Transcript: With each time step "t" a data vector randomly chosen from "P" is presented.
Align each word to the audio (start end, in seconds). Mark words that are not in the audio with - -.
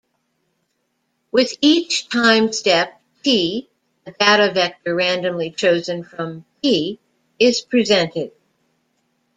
With 1.31 1.53
each 1.61 2.09
time 2.09 2.51
step 2.53 2.99
"t" 3.21 3.69
a 4.07 4.11
data 4.11 4.51
vector 4.51 4.95
randomly 4.95 5.51
chosen 5.51 6.03
from 6.03 6.43
"P" 6.63 6.97
is 7.37 7.61
presented. 7.61 8.31